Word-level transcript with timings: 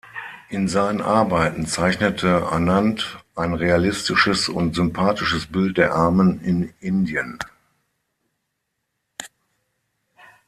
In 0.49 0.67
seinen 0.67 0.99
Arbeiten 0.99 1.67
zeichnete 1.67 2.47
Anand 2.47 3.23
ein 3.35 3.53
realistisches 3.53 4.49
und 4.49 4.73
sympathisches 4.73 5.45
Bild 5.45 5.77
der 5.77 5.93
Armen 5.93 6.41
in 6.43 6.73
Indien. 6.79 7.37